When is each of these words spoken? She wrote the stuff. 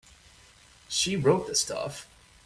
She 0.89 1.15
wrote 1.15 1.45
the 1.45 1.53
stuff. 1.53 2.07